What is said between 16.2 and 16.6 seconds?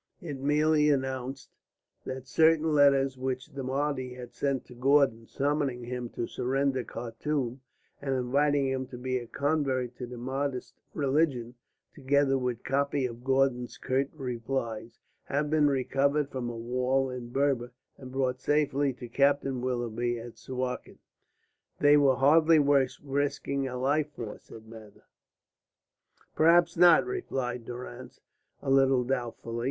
from a